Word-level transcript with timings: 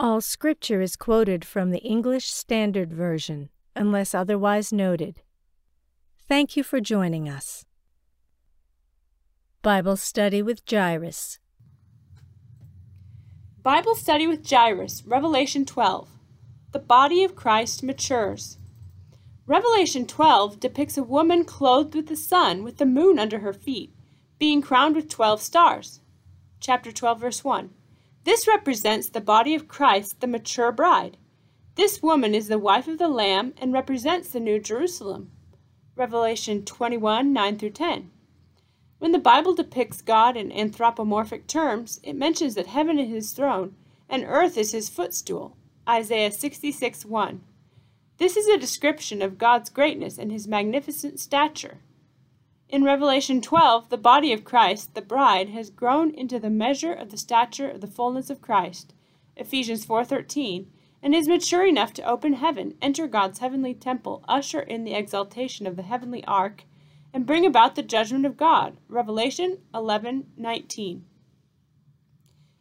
All 0.00 0.20
scripture 0.20 0.80
is 0.80 0.94
quoted 0.94 1.44
from 1.44 1.72
the 1.72 1.80
English 1.80 2.30
Standard 2.30 2.92
Version, 2.92 3.48
unless 3.74 4.14
otherwise 4.14 4.72
noted. 4.72 5.22
Thank 6.28 6.56
you 6.56 6.62
for 6.62 6.78
joining 6.78 7.28
us. 7.28 7.64
Bible 9.60 9.96
Study 9.96 10.40
with 10.40 10.62
Jairus. 10.70 11.40
Bible 13.60 13.96
Study 13.96 14.28
with 14.28 14.48
Jairus, 14.48 15.02
Revelation 15.04 15.64
12. 15.64 16.08
The 16.70 16.78
body 16.78 17.24
of 17.24 17.34
Christ 17.34 17.82
matures. 17.82 18.56
Revelation 19.46 20.06
12 20.06 20.60
depicts 20.60 20.96
a 20.96 21.02
woman 21.02 21.44
clothed 21.44 21.96
with 21.96 22.06
the 22.06 22.14
sun 22.14 22.62
with 22.62 22.76
the 22.76 22.86
moon 22.86 23.18
under 23.18 23.40
her 23.40 23.52
feet, 23.52 23.92
being 24.38 24.62
crowned 24.62 24.94
with 24.94 25.08
12 25.08 25.42
stars. 25.42 25.98
Chapter 26.60 26.92
12, 26.92 27.18
verse 27.18 27.42
1. 27.42 27.70
This 28.28 28.46
represents 28.46 29.08
the 29.08 29.22
body 29.22 29.54
of 29.54 29.68
Christ, 29.68 30.20
the 30.20 30.26
mature 30.26 30.70
bride. 30.70 31.16
This 31.76 32.02
woman 32.02 32.34
is 32.34 32.48
the 32.48 32.58
wife 32.58 32.86
of 32.86 32.98
the 32.98 33.08
Lamb 33.08 33.54
and 33.56 33.72
represents 33.72 34.28
the 34.28 34.38
New 34.38 34.60
Jerusalem. 34.60 35.30
Revelation 35.96 36.62
21 36.62 37.32
9 37.32 37.58
through 37.58 37.70
10. 37.70 38.10
When 38.98 39.12
the 39.12 39.18
Bible 39.18 39.54
depicts 39.54 40.02
God 40.02 40.36
in 40.36 40.52
anthropomorphic 40.52 41.46
terms, 41.46 42.00
it 42.02 42.16
mentions 42.16 42.54
that 42.56 42.66
heaven 42.66 42.98
is 42.98 43.08
his 43.08 43.32
throne 43.32 43.76
and 44.10 44.24
earth 44.26 44.58
is 44.58 44.72
his 44.72 44.90
footstool. 44.90 45.56
Isaiah 45.88 46.30
66 46.30 47.06
1. 47.06 47.40
This 48.18 48.36
is 48.36 48.46
a 48.46 48.58
description 48.58 49.22
of 49.22 49.38
God's 49.38 49.70
greatness 49.70 50.18
and 50.18 50.30
his 50.30 50.46
magnificent 50.46 51.18
stature. 51.18 51.78
In 52.70 52.84
Revelation 52.84 53.40
12, 53.40 53.88
the 53.88 53.96
body 53.96 54.30
of 54.30 54.44
Christ, 54.44 54.94
the 54.94 55.00
bride, 55.00 55.48
has 55.48 55.70
grown 55.70 56.10
into 56.10 56.38
the 56.38 56.50
measure 56.50 56.92
of 56.92 57.10
the 57.10 57.16
stature 57.16 57.70
of 57.70 57.80
the 57.80 57.86
fullness 57.86 58.28
of 58.28 58.42
Christ, 58.42 58.92
Ephesians 59.36 59.86
4:13, 59.86 60.66
and 61.02 61.14
is 61.14 61.28
mature 61.28 61.64
enough 61.64 61.94
to 61.94 62.02
open 62.02 62.34
heaven, 62.34 62.76
enter 62.82 63.06
God's 63.06 63.38
heavenly 63.38 63.72
temple, 63.72 64.22
usher 64.28 64.60
in 64.60 64.84
the 64.84 64.92
exaltation 64.92 65.66
of 65.66 65.76
the 65.76 65.82
heavenly 65.82 66.22
ark, 66.26 66.64
and 67.14 67.24
bring 67.24 67.46
about 67.46 67.74
the 67.74 67.82
judgment 67.82 68.26
of 68.26 68.36
God, 68.36 68.76
Revelation 68.86 69.62
11:19. 69.72 71.06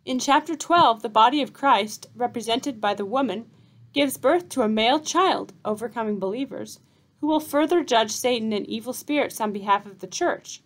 In 0.05 0.19
chapter 0.19 0.55
12, 0.55 1.01
the 1.01 1.09
body 1.09 1.41
of 1.41 1.51
Christ, 1.51 2.07
represented 2.15 2.79
by 2.79 2.93
the 2.93 3.05
woman, 3.05 3.51
gives 3.91 4.17
birth 4.17 4.47
to 4.49 4.61
a 4.61 4.69
male 4.69 5.01
child, 5.01 5.51
overcoming 5.65 6.17
believers 6.17 6.79
who 7.19 7.27
will 7.27 7.39
further 7.39 7.83
judge 7.83 8.11
Satan 8.11 8.53
and 8.53 8.65
evil 8.67 8.93
spirits 8.93 9.41
on 9.41 9.51
behalf 9.51 9.85
of 9.85 9.99
the 9.99 10.07
church. 10.07 10.61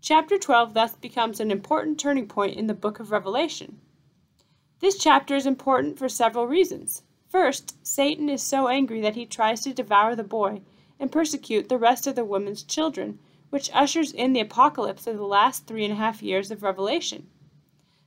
Chapter 0.00 0.38
12 0.38 0.74
thus 0.74 0.96
becomes 0.96 1.40
an 1.40 1.50
important 1.50 2.00
turning 2.00 2.26
point 2.26 2.56
in 2.56 2.66
the 2.66 2.74
book 2.74 3.00
of 3.00 3.12
Revelation. 3.12 3.80
This 4.80 4.98
chapter 4.98 5.36
is 5.36 5.46
important 5.46 5.98
for 5.98 6.08
several 6.08 6.46
reasons. 6.46 7.02
First, 7.28 7.76
Satan 7.86 8.28
is 8.28 8.42
so 8.42 8.68
angry 8.68 9.00
that 9.02 9.14
he 9.14 9.26
tries 9.26 9.60
to 9.62 9.74
devour 9.74 10.16
the 10.16 10.24
boy 10.24 10.62
and 10.98 11.12
persecute 11.12 11.68
the 11.68 11.78
rest 11.78 12.06
of 12.06 12.16
the 12.16 12.24
woman's 12.24 12.62
children, 12.62 13.18
which 13.50 13.70
ushers 13.74 14.10
in 14.10 14.32
the 14.32 14.40
apocalypse 14.40 15.06
of 15.06 15.16
the 15.16 15.26
last 15.26 15.66
three 15.66 15.84
and 15.84 15.92
a 15.92 15.96
half 15.96 16.22
years 16.22 16.50
of 16.50 16.62
Revelation. 16.62 17.28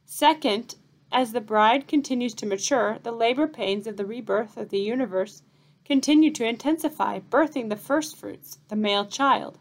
Second, 0.06 0.76
as 1.12 1.32
the 1.32 1.42
bride 1.42 1.88
continues 1.88 2.34
to 2.34 2.46
mature, 2.46 2.98
the 3.04 3.12
labor 3.12 3.48
pains 3.48 3.86
of 3.86 3.98
the 3.98 4.06
rebirth 4.06 4.58
of 4.58 4.70
the 4.70 4.80
universe 4.80 5.44
continue 5.86 6.32
to 6.32 6.48
intensify, 6.48 7.20
birthing 7.20 7.70
the 7.70 7.76
first 7.76 8.16
fruits, 8.16 8.60
the 8.70 8.76
male 8.76 9.06
child. 9.06 9.60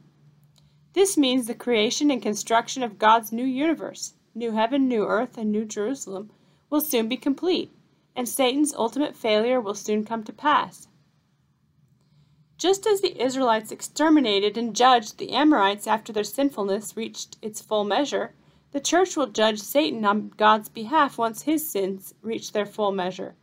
This 0.92 1.16
means 1.16 1.46
the 1.46 1.54
creation 1.54 2.10
and 2.10 2.22
construction 2.22 2.82
of 2.82 2.98
God's 2.98 3.32
new 3.32 3.44
universe, 3.44 4.14
new 4.34 4.52
heaven, 4.52 4.88
new 4.88 5.04
earth, 5.04 5.38
and 5.38 5.50
new 5.50 5.64
Jerusalem, 5.64 6.30
will 6.70 6.80
soon 6.80 7.08
be 7.08 7.16
complete, 7.16 7.72
and 8.14 8.28
Satan's 8.28 8.74
ultimate 8.74 9.16
failure 9.16 9.60
will 9.60 9.74
soon 9.74 10.04
come 10.04 10.22
to 10.24 10.32
pass. 10.32 10.88
Just 12.58 12.86
as 12.86 13.00
the 13.00 13.20
Israelites 13.20 13.72
exterminated 13.72 14.56
and 14.56 14.76
judged 14.76 15.18
the 15.18 15.32
Amorites 15.32 15.86
after 15.86 16.12
their 16.12 16.22
sinfulness 16.22 16.96
reached 16.96 17.36
its 17.42 17.60
full 17.60 17.84
measure, 17.84 18.34
the 18.70 18.80
church 18.80 19.16
will 19.16 19.26
judge 19.26 19.60
Satan 19.60 20.04
on 20.04 20.32
God's 20.36 20.68
behalf 20.68 21.18
once 21.18 21.42
his 21.42 21.68
sins 21.68 22.14
reach 22.22 22.52
their 22.52 22.64
full 22.64 22.92
measure. 22.92 23.34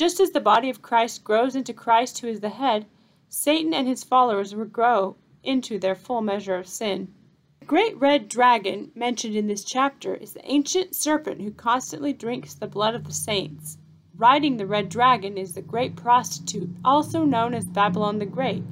Just 0.00 0.18
as 0.18 0.30
the 0.30 0.40
body 0.40 0.70
of 0.70 0.80
Christ 0.80 1.24
grows 1.24 1.54
into 1.54 1.74
Christ 1.74 2.20
who 2.20 2.26
is 2.26 2.40
the 2.40 2.48
head, 2.48 2.86
Satan 3.28 3.74
and 3.74 3.86
his 3.86 4.02
followers 4.02 4.54
will 4.54 4.64
grow 4.64 5.16
into 5.42 5.78
their 5.78 5.94
full 5.94 6.22
measure 6.22 6.56
of 6.56 6.66
sin. 6.66 7.12
The 7.58 7.66
great 7.66 8.00
red 8.00 8.26
dragon 8.26 8.92
mentioned 8.94 9.36
in 9.36 9.46
this 9.46 9.62
chapter 9.62 10.14
is 10.14 10.32
the 10.32 10.50
ancient 10.50 10.96
serpent 10.96 11.42
who 11.42 11.50
constantly 11.50 12.14
drinks 12.14 12.54
the 12.54 12.66
blood 12.66 12.94
of 12.94 13.04
the 13.04 13.12
saints. 13.12 13.76
Riding 14.16 14.56
the 14.56 14.66
red 14.66 14.88
dragon 14.88 15.36
is 15.36 15.52
the 15.52 15.60
great 15.60 15.96
prostitute, 15.96 16.70
also 16.82 17.26
known 17.26 17.52
as 17.52 17.66
Babylon 17.66 18.20
the 18.20 18.24
Great, 18.24 18.64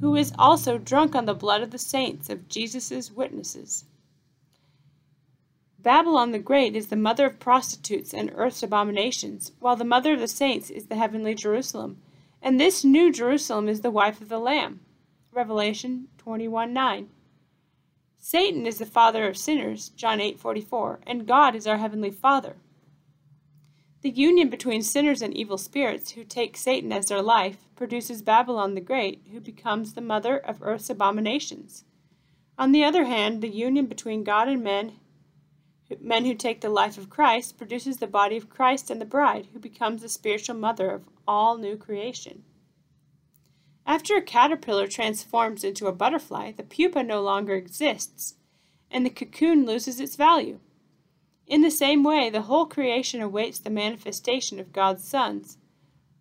who 0.00 0.16
is 0.16 0.32
also 0.36 0.78
drunk 0.78 1.14
on 1.14 1.26
the 1.26 1.32
blood 1.32 1.62
of 1.62 1.70
the 1.70 1.78
saints 1.78 2.28
of 2.28 2.48
Jesus' 2.48 3.12
witnesses. 3.12 3.84
Babylon 5.82 6.30
the 6.30 6.38
Great 6.38 6.76
is 6.76 6.86
the 6.86 6.96
mother 6.96 7.26
of 7.26 7.40
prostitutes 7.40 8.14
and 8.14 8.30
earth's 8.36 8.62
abominations, 8.62 9.50
while 9.58 9.74
the 9.74 9.84
mother 9.84 10.12
of 10.12 10.20
the 10.20 10.28
saints 10.28 10.70
is 10.70 10.86
the 10.86 10.94
heavenly 10.94 11.34
Jerusalem, 11.34 12.00
and 12.40 12.60
this 12.60 12.84
new 12.84 13.10
Jerusalem 13.10 13.68
is 13.68 13.80
the 13.80 13.90
wife 13.90 14.20
of 14.20 14.28
the 14.28 14.38
Lamb. 14.38 14.78
Revelation 15.32 16.06
21 16.18 16.72
9. 16.72 17.10
Satan 18.16 18.64
is 18.64 18.78
the 18.78 18.86
father 18.86 19.26
of 19.26 19.36
sinners, 19.36 19.88
John 19.96 20.20
8:44, 20.20 21.00
and 21.04 21.26
God 21.26 21.56
is 21.56 21.66
our 21.66 21.78
heavenly 21.78 22.12
Father. 22.12 22.54
The 24.02 24.10
union 24.10 24.50
between 24.50 24.82
sinners 24.82 25.20
and 25.20 25.36
evil 25.36 25.58
spirits 25.58 26.12
who 26.12 26.22
take 26.22 26.56
Satan 26.56 26.92
as 26.92 27.08
their 27.08 27.22
life 27.22 27.66
produces 27.74 28.22
Babylon 28.22 28.74
the 28.74 28.80
Great, 28.80 29.26
who 29.32 29.40
becomes 29.40 29.94
the 29.94 30.00
mother 30.00 30.38
of 30.38 30.62
earth's 30.62 30.90
abominations. 30.90 31.82
On 32.56 32.70
the 32.70 32.84
other 32.84 33.06
hand, 33.06 33.42
the 33.42 33.48
union 33.48 33.86
between 33.86 34.22
God 34.22 34.46
and 34.46 34.62
men 34.62 34.92
men 36.00 36.24
who 36.24 36.34
take 36.34 36.60
the 36.60 36.68
life 36.68 36.96
of 36.96 37.10
Christ, 37.10 37.58
produces 37.58 37.98
the 37.98 38.06
body 38.06 38.36
of 38.36 38.48
Christ 38.48 38.90
and 38.90 39.00
the 39.00 39.04
bride, 39.04 39.48
who 39.52 39.58
becomes 39.58 40.02
the 40.02 40.08
spiritual 40.08 40.56
mother 40.56 40.90
of 40.90 41.08
all 41.26 41.58
new 41.58 41.76
creation. 41.76 42.44
After 43.84 44.16
a 44.16 44.22
caterpillar 44.22 44.86
transforms 44.86 45.64
into 45.64 45.88
a 45.88 45.92
butterfly, 45.92 46.52
the 46.52 46.62
pupa 46.62 47.02
no 47.02 47.20
longer 47.20 47.54
exists, 47.54 48.36
and 48.90 49.04
the 49.04 49.10
cocoon 49.10 49.66
loses 49.66 49.98
its 49.98 50.16
value. 50.16 50.60
In 51.46 51.60
the 51.60 51.70
same 51.70 52.04
way, 52.04 52.30
the 52.30 52.42
whole 52.42 52.66
creation 52.66 53.20
awaits 53.20 53.58
the 53.58 53.70
manifestation 53.70 54.60
of 54.60 54.72
God's 54.72 55.04
sons. 55.04 55.58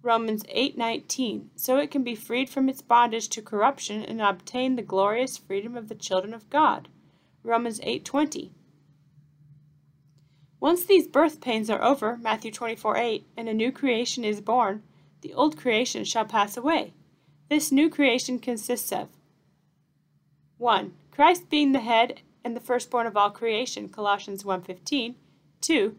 Romans 0.01 0.43
8:19, 0.49 1.51
so 1.55 1.77
it 1.77 1.91
can 1.91 2.03
be 2.03 2.15
freed 2.15 2.49
from 2.49 2.67
its 2.67 2.81
bondage 2.81 3.29
to 3.29 3.41
corruption 3.41 4.03
and 4.03 4.19
obtain 4.19 4.75
the 4.75 4.81
glorious 4.81 5.37
freedom 5.37 5.77
of 5.77 5.87
the 5.87 5.95
children 5.95 6.33
of 6.33 6.49
God. 6.49 6.89
Romans 7.43 7.79
8:20. 7.83 8.51
Once 10.61 10.85
these 10.85 11.07
birth 11.07 11.41
pains 11.41 11.71
are 11.71 11.81
over, 11.81 12.17
Matthew 12.17 12.51
24 12.51 12.95
8, 12.95 13.25
and 13.35 13.49
a 13.49 13.53
new 13.53 13.71
creation 13.71 14.23
is 14.23 14.39
born, 14.39 14.83
the 15.21 15.33
old 15.33 15.57
creation 15.57 16.03
shall 16.03 16.23
pass 16.23 16.55
away. 16.55 16.93
This 17.49 17.71
new 17.71 17.89
creation 17.89 18.37
consists 18.37 18.91
of 18.91 19.09
1. 20.59 20.93
Christ 21.09 21.49
being 21.49 21.71
the 21.71 21.79
head 21.79 22.21
and 22.43 22.55
the 22.55 22.61
firstborn 22.61 23.07
of 23.07 23.17
all 23.17 23.31
creation, 23.31 23.89
Colossians 23.89 24.43
1:15. 24.43 25.15
2. 25.61 25.97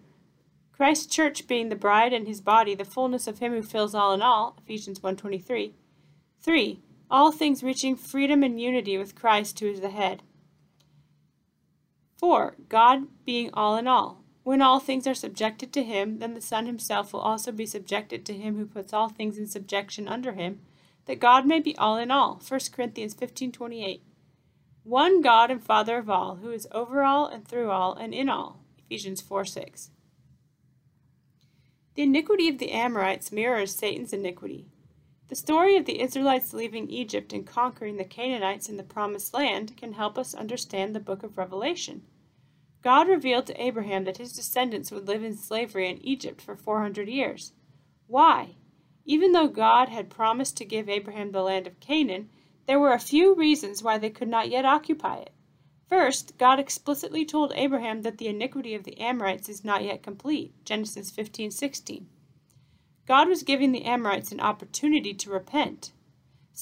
Christ's 0.70 1.12
church 1.12 1.48
being 1.48 1.69
the 1.69 1.75
bride 1.75 2.12
and 2.12 2.28
his 2.28 2.40
body, 2.40 2.76
the 2.76 2.84
fullness 2.84 3.26
of 3.26 3.40
him 3.40 3.52
who 3.52 3.62
fills 3.62 3.96
all 3.96 4.12
in 4.12 4.22
all, 4.22 4.56
Ephesians 4.62 5.02
1:23. 5.02 5.75
3. 6.40 6.81
All 7.10 7.32
things 7.32 7.64
reaching 7.64 7.96
freedom 7.96 8.44
and 8.44 8.60
unity 8.60 8.96
with 8.96 9.16
Christ 9.16 9.58
who 9.58 9.66
is 9.66 9.81
the 9.81 9.90
head. 9.90 10.22
4. 12.16 12.54
God 12.69 13.08
being 13.25 13.50
all 13.52 13.76
in 13.76 13.88
all, 13.88 14.21
when 14.44 14.60
all 14.60 14.80
things 14.80 15.06
are 15.06 15.14
subjected 15.14 15.72
to 15.72 15.84
him, 15.84 16.18
then 16.18 16.34
the 16.34 16.40
Son 16.40 16.66
himself 16.66 17.12
will 17.12 17.20
also 17.20 17.52
be 17.52 17.66
subjected 17.66 18.26
to 18.26 18.34
him 18.34 18.56
who 18.56 18.66
puts 18.66 18.92
all 18.92 19.08
things 19.08 19.38
in 19.38 19.46
subjection 19.46 20.08
under 20.08 20.32
him, 20.32 20.60
that 21.06 21.20
God 21.20 21.46
may 21.46 21.60
be 21.60 21.76
all 21.76 21.96
in 21.96 22.10
all. 22.10 22.40
1 22.46 22.72
Corinthians 22.72 23.14
15:28. 23.14 24.02
One 24.84 25.20
God 25.20 25.50
and 25.50 25.62
Father 25.62 25.98
of 25.98 26.10
all, 26.10 26.36
who 26.36 26.50
is 26.50 26.66
over 26.72 27.04
all 27.04 27.26
and 27.26 27.46
through 27.46 27.70
all 27.70 27.94
and 27.94 28.12
in 28.12 28.28
all. 28.28 28.58
Ephesians 28.78 29.22
4:6. 29.22 29.90
The 31.94 32.02
iniquity 32.02 32.48
of 32.48 32.58
the 32.58 32.72
Amorites 32.72 33.30
mirrors 33.30 33.74
Satan's 33.74 34.12
iniquity. 34.12 34.66
The 35.28 35.36
story 35.36 35.76
of 35.76 35.84
the 35.84 36.00
Israelites 36.00 36.52
leaving 36.52 36.90
Egypt 36.90 37.32
and 37.32 37.46
conquering 37.46 37.96
the 37.96 38.04
Canaanites 38.04 38.68
in 38.68 38.76
the 38.76 38.82
Promised 38.82 39.32
Land 39.32 39.76
can 39.76 39.92
help 39.92 40.18
us 40.18 40.34
understand 40.34 40.94
the 40.94 41.00
book 41.00 41.22
of 41.22 41.38
Revelation. 41.38 42.02
God 42.82 43.08
revealed 43.08 43.46
to 43.46 43.62
Abraham 43.62 44.05
that 44.05 44.19
his 44.19 44.32
descendants 44.32 44.90
would 44.90 45.06
live 45.06 45.23
in 45.23 45.37
slavery 45.37 45.88
in 45.88 46.05
Egypt 46.05 46.43
for 46.43 46.56
400 46.56 47.08
years. 47.08 47.52
Why? 48.08 48.56
Even 49.05 49.32
though 49.32 49.49
God 49.49 49.88
had 49.88 50.11
promised 50.11 50.56
to 50.56 50.64
give 50.64 50.88
Abraham 50.88 51.31
the 51.31 51.43
land 51.43 51.67
of 51.67 51.81
Canaan, 51.81 52.29
there 52.67 52.81
were 52.81 52.93
a 52.93 52.99
few 52.99 53.34
reasons 53.34 53.82
why 53.82 53.99
they 53.99 54.11
could 54.11 54.29
not 54.29 54.49
yet 54.49 54.64
occupy 54.64 55.17
it. 55.17 55.32
First, 55.88 56.38
God 56.38 56.58
explicitly 56.58 57.25
told 57.25 57.52
Abraham 57.55 58.02
that 58.02 58.19
the 58.19 58.29
iniquity 58.29 58.75
of 58.75 58.84
the 58.84 58.99
Amorites 58.99 59.49
is 59.49 59.64
not 59.64 59.84
yet 59.84 60.02
complete. 60.02 60.52
Genesis 60.64 61.11
15:16. 61.11 62.06
God 63.06 63.29
was 63.29 63.43
giving 63.43 63.73
the 63.73 63.84
Amorites 63.84 64.32
an 64.32 64.40
opportunity 64.40 65.12
to 65.14 65.31
repent. 65.31 65.93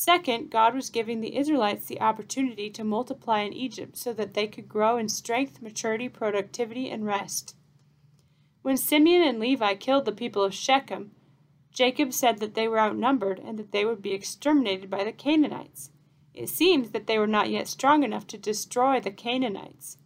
Second, 0.02 0.48
God 0.48 0.74
was 0.74 0.88
giving 0.88 1.20
the 1.20 1.36
Israelites 1.36 1.84
the 1.84 2.00
opportunity 2.00 2.70
to 2.70 2.82
multiply 2.82 3.40
in 3.40 3.52
Egypt 3.52 3.98
so 3.98 4.14
that 4.14 4.32
they 4.32 4.46
could 4.46 4.66
grow 4.66 4.96
in 4.96 5.10
strength, 5.10 5.60
maturity, 5.60 6.08
productivity, 6.08 6.88
and 6.88 7.04
rest. 7.04 7.54
When 8.62 8.78
Simeon 8.78 9.20
and 9.20 9.38
Levi 9.38 9.74
killed 9.74 10.06
the 10.06 10.12
people 10.12 10.42
of 10.42 10.54
Shechem, 10.54 11.10
Jacob 11.70 12.14
said 12.14 12.38
that 12.38 12.54
they 12.54 12.66
were 12.66 12.80
outnumbered 12.80 13.40
and 13.40 13.58
that 13.58 13.72
they 13.72 13.84
would 13.84 14.00
be 14.00 14.14
exterminated 14.14 14.88
by 14.88 15.04
the 15.04 15.12
Canaanites. 15.12 15.90
It 16.32 16.48
seems 16.48 16.92
that 16.92 17.06
they 17.06 17.18
were 17.18 17.26
not 17.26 17.50
yet 17.50 17.68
strong 17.68 18.02
enough 18.02 18.26
to 18.28 18.38
destroy 18.38 19.00
the 19.00 19.10
Canaanites. 19.10 19.98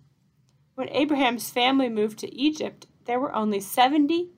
When 0.74 0.88
Abraham's 0.88 1.50
family 1.50 1.88
moved 1.88 2.18
to 2.18 2.34
Egypt, 2.34 2.88
there 3.04 3.20
were 3.20 3.32
only 3.32 3.60
70 3.60 4.32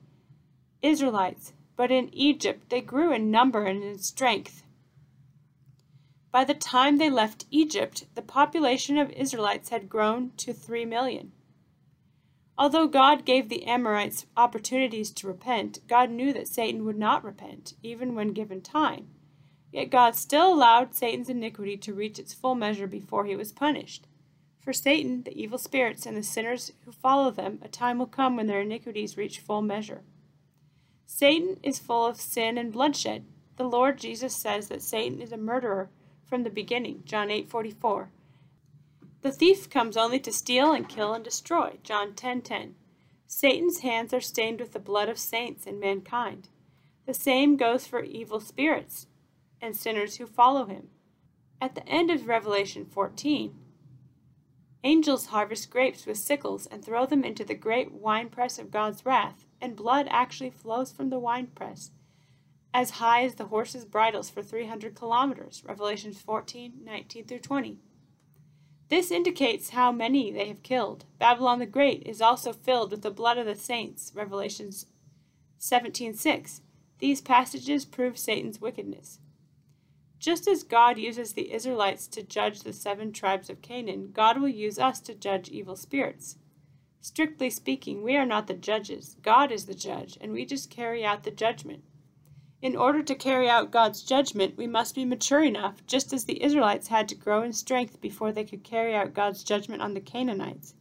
Israelites, 0.82 1.54
but 1.76 1.90
in 1.90 2.12
Egypt 2.12 2.68
they 2.68 2.82
grew 2.82 3.10
in 3.10 3.30
number 3.30 3.64
and 3.64 3.82
in 3.82 3.96
strength. 3.96 4.64
By 6.36 6.44
the 6.44 6.52
time 6.52 6.98
they 6.98 7.08
left 7.08 7.46
Egypt, 7.50 8.04
the 8.14 8.20
population 8.20 8.98
of 8.98 9.10
Israelites 9.12 9.70
had 9.70 9.88
grown 9.88 10.32
to 10.36 10.52
3 10.52 10.84
million. 10.84 11.32
Although 12.58 12.88
God 12.88 13.24
gave 13.24 13.48
the 13.48 13.64
Amorites 13.64 14.26
opportunities 14.36 15.10
to 15.12 15.28
repent, 15.28 15.78
God 15.88 16.10
knew 16.10 16.34
that 16.34 16.46
Satan 16.46 16.84
would 16.84 16.98
not 16.98 17.24
repent, 17.24 17.72
even 17.82 18.14
when 18.14 18.34
given 18.34 18.60
time. 18.60 19.08
Yet 19.72 19.88
God 19.88 20.14
still 20.14 20.52
allowed 20.52 20.94
Satan's 20.94 21.30
iniquity 21.30 21.78
to 21.78 21.94
reach 21.94 22.18
its 22.18 22.34
full 22.34 22.54
measure 22.54 22.86
before 22.86 23.24
he 23.24 23.34
was 23.34 23.50
punished. 23.50 24.06
For 24.60 24.74
Satan, 24.74 25.22
the 25.22 25.42
evil 25.42 25.56
spirits, 25.56 26.04
and 26.04 26.18
the 26.18 26.22
sinners 26.22 26.70
who 26.84 26.92
follow 26.92 27.30
them, 27.30 27.60
a 27.62 27.68
time 27.68 27.98
will 27.98 28.04
come 28.04 28.36
when 28.36 28.46
their 28.46 28.60
iniquities 28.60 29.16
reach 29.16 29.40
full 29.40 29.62
measure. 29.62 30.02
Satan 31.06 31.58
is 31.62 31.78
full 31.78 32.04
of 32.04 32.20
sin 32.20 32.58
and 32.58 32.74
bloodshed. 32.74 33.24
The 33.56 33.64
Lord 33.64 33.96
Jesus 33.96 34.36
says 34.36 34.68
that 34.68 34.82
Satan 34.82 35.22
is 35.22 35.32
a 35.32 35.38
murderer 35.38 35.88
from 36.26 36.42
the 36.42 36.50
beginning, 36.50 37.02
John 37.04 37.28
8:44. 37.30 38.10
The 39.22 39.32
thief 39.32 39.70
comes 39.70 39.96
only 39.96 40.20
to 40.20 40.32
steal 40.32 40.72
and 40.72 40.88
kill 40.88 41.14
and 41.14 41.24
destroy. 41.24 41.78
John 41.82 42.14
10:10. 42.14 42.14
10, 42.14 42.42
10. 42.42 42.74
Satan's 43.26 43.78
hands 43.78 44.12
are 44.12 44.20
stained 44.20 44.60
with 44.60 44.72
the 44.72 44.78
blood 44.78 45.08
of 45.08 45.18
saints 45.18 45.66
and 45.66 45.80
mankind. 45.80 46.48
The 47.06 47.14
same 47.14 47.56
goes 47.56 47.86
for 47.86 48.02
evil 48.02 48.40
spirits 48.40 49.06
and 49.60 49.76
sinners 49.76 50.16
who 50.16 50.26
follow 50.26 50.66
him. 50.66 50.90
At 51.60 51.74
the 51.74 51.88
end 51.88 52.10
of 52.10 52.28
Revelation 52.28 52.84
14, 52.84 53.58
angels 54.84 55.26
harvest 55.26 55.70
grapes 55.70 56.06
with 56.06 56.18
sickles 56.18 56.66
and 56.66 56.84
throw 56.84 57.06
them 57.06 57.24
into 57.24 57.44
the 57.44 57.54
great 57.54 57.92
winepress 57.92 58.58
of 58.58 58.70
God's 58.70 59.06
wrath, 59.06 59.46
and 59.60 59.74
blood 59.74 60.06
actually 60.10 60.50
flows 60.50 60.92
from 60.92 61.10
the 61.10 61.18
winepress 61.18 61.90
as 62.76 62.90
high 62.90 63.24
as 63.24 63.36
the 63.36 63.46
horses' 63.46 63.86
bridles 63.86 64.28
for 64.28 64.42
300 64.42 64.94
kilometers. 64.94 65.64
Revelation 65.64 66.12
14:19 66.12 67.24
through 67.26 67.38
20. 67.38 67.78
This 68.90 69.10
indicates 69.10 69.70
how 69.70 69.90
many 69.90 70.30
they 70.30 70.48
have 70.48 70.62
killed. 70.62 71.06
Babylon 71.18 71.58
the 71.58 71.64
Great 71.64 72.02
is 72.06 72.20
also 72.20 72.52
filled 72.52 72.90
with 72.90 73.00
the 73.00 73.10
blood 73.10 73.38
of 73.38 73.46
the 73.46 73.54
saints. 73.54 74.12
Revelations 74.14 74.84
17:6. 75.58 76.60
These 76.98 77.22
passages 77.22 77.86
prove 77.86 78.18
Satan's 78.18 78.60
wickedness. 78.60 79.20
Just 80.18 80.46
as 80.46 80.62
God 80.62 80.98
uses 80.98 81.32
the 81.32 81.54
Israelites 81.54 82.06
to 82.08 82.22
judge 82.22 82.60
the 82.60 82.74
seven 82.74 83.10
tribes 83.10 83.48
of 83.48 83.62
Canaan, 83.62 84.10
God 84.12 84.38
will 84.38 84.48
use 84.48 84.78
us 84.78 85.00
to 85.00 85.14
judge 85.14 85.48
evil 85.48 85.76
spirits. 85.76 86.36
Strictly 87.00 87.48
speaking, 87.48 88.02
we 88.02 88.16
are 88.16 88.26
not 88.26 88.48
the 88.48 88.54
judges. 88.54 89.16
God 89.22 89.50
is 89.50 89.64
the 89.64 89.74
judge, 89.74 90.18
and 90.20 90.32
we 90.32 90.44
just 90.44 90.68
carry 90.68 91.06
out 91.06 91.22
the 91.22 91.30
judgment. 91.30 91.82
In 92.62 92.74
order 92.74 93.02
to 93.02 93.14
carry 93.14 93.50
out 93.50 93.70
God's 93.70 94.02
judgment, 94.02 94.56
we 94.56 94.66
must 94.66 94.94
be 94.94 95.04
mature 95.04 95.42
enough, 95.42 95.86
just 95.86 96.14
as 96.14 96.24
the 96.24 96.42
Israelites 96.42 96.88
had 96.88 97.06
to 97.10 97.14
grow 97.14 97.42
in 97.42 97.52
strength 97.52 98.00
before 98.00 98.32
they 98.32 98.44
could 98.44 98.64
carry 98.64 98.94
out 98.94 99.12
God's 99.12 99.44
judgment 99.44 99.82
on 99.82 99.92
the 99.92 100.00
Canaanites. 100.00 100.74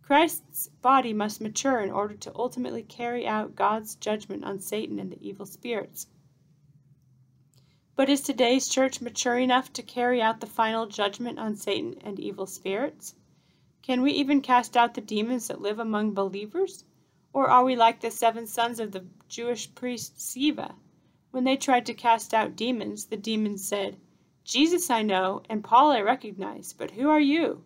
Christ's 0.00 0.68
body 0.80 1.12
must 1.12 1.40
mature 1.40 1.80
in 1.80 1.90
order 1.90 2.14
to 2.14 2.34
ultimately 2.36 2.84
carry 2.84 3.26
out 3.26 3.56
God's 3.56 3.96
judgment 3.96 4.44
on 4.44 4.60
Satan 4.60 5.00
and 5.00 5.10
the 5.10 5.18
evil 5.20 5.44
spirits. 5.44 6.06
But 7.96 8.08
is 8.08 8.20
today's 8.20 8.68
church 8.68 9.00
mature 9.00 9.38
enough 9.38 9.72
to 9.72 9.82
carry 9.82 10.22
out 10.22 10.38
the 10.38 10.46
final 10.46 10.86
judgment 10.86 11.40
on 11.40 11.56
Satan 11.56 11.98
and 12.00 12.20
evil 12.20 12.46
spirits? 12.46 13.16
Can 13.82 14.02
we 14.02 14.12
even 14.12 14.40
cast 14.40 14.76
out 14.76 14.94
the 14.94 15.00
demons 15.00 15.48
that 15.48 15.60
live 15.60 15.80
among 15.80 16.14
believers? 16.14 16.84
Or 17.32 17.50
are 17.50 17.64
we 17.64 17.74
like 17.74 18.00
the 18.00 18.12
seven 18.12 18.46
sons 18.46 18.78
of 18.78 18.92
the 18.92 19.04
Jewish 19.28 19.74
priest 19.74 20.16
Sceva, 20.18 20.76
when 21.38 21.44
they 21.44 21.56
tried 21.56 21.86
to 21.86 21.94
cast 21.94 22.34
out 22.34 22.56
demons, 22.56 23.04
the 23.04 23.16
demons 23.16 23.64
said, 23.64 23.96
Jesus 24.42 24.90
I 24.90 25.02
know, 25.02 25.40
and 25.48 25.62
Paul 25.62 25.92
I 25.92 26.00
recognize, 26.00 26.72
but 26.72 26.90
who 26.90 27.08
are 27.08 27.20
you? 27.20 27.62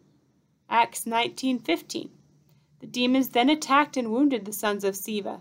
Acts 0.69 1.07
19:15. 1.07 2.11
The 2.81 2.87
demons 2.87 3.31
then 3.31 3.49
attacked 3.49 3.97
and 3.97 4.13
wounded 4.13 4.45
the 4.45 4.53
sons 4.53 4.85
of 4.85 4.95
Sceva. 4.95 5.41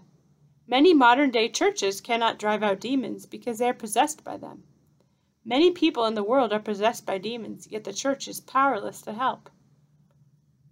Many 0.65 0.93
modern-day 0.93 1.49
churches 1.49 1.99
cannot 1.99 2.39
drive 2.39 2.63
out 2.63 2.79
demons 2.79 3.25
because 3.25 3.57
they 3.57 3.67
are 3.67 3.73
possessed 3.73 4.23
by 4.23 4.37
them. 4.37 4.63
Many 5.43 5.71
people 5.71 6.05
in 6.05 6.15
the 6.15 6.23
world 6.23 6.53
are 6.53 6.59
possessed 6.61 7.05
by 7.05 7.17
demons, 7.17 7.67
yet 7.69 7.83
the 7.83 7.91
church 7.91 8.29
is 8.29 8.39
powerless 8.39 9.01
to 9.01 9.11
help. 9.11 9.49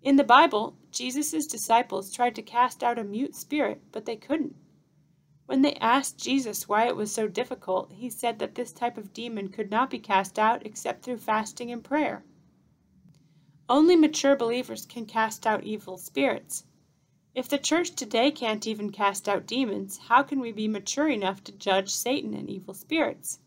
In 0.01 0.15
the 0.15 0.23
Bible, 0.23 0.77
Jesus' 0.91 1.45
disciples 1.45 2.13
tried 2.13 2.35
to 2.35 2.41
cast 2.41 2.85
out 2.85 2.97
a 2.97 3.03
mute 3.03 3.35
spirit, 3.35 3.81
but 3.91 4.05
they 4.05 4.15
couldn't. 4.15 4.55
When 5.49 5.63
they 5.63 5.73
asked 5.77 6.19
Jesus 6.19 6.69
why 6.69 6.85
it 6.87 6.95
was 6.95 7.11
so 7.11 7.27
difficult, 7.27 7.91
he 7.91 8.07
said 8.11 8.37
that 8.37 8.53
this 8.53 8.71
type 8.71 8.99
of 8.99 9.13
demon 9.13 9.47
could 9.49 9.71
not 9.71 9.89
be 9.89 9.97
cast 9.97 10.37
out 10.37 10.63
except 10.63 11.01
through 11.01 11.17
fasting 11.17 11.71
and 11.71 11.83
prayer. 11.83 12.23
Only 13.67 13.95
mature 13.95 14.35
believers 14.35 14.85
can 14.85 15.07
cast 15.07 15.47
out 15.47 15.63
evil 15.63 15.97
spirits. 15.97 16.65
If 17.33 17.49
the 17.49 17.57
church 17.57 17.95
today 17.95 18.29
can't 18.29 18.67
even 18.67 18.91
cast 18.91 19.27
out 19.27 19.47
demons, 19.47 19.97
how 19.97 20.21
can 20.21 20.39
we 20.39 20.51
be 20.51 20.67
mature 20.67 21.09
enough 21.09 21.43
to 21.45 21.51
judge 21.51 21.89
Satan 21.89 22.35
and 22.35 22.47
evil 22.47 22.75
spirits? 22.75 23.39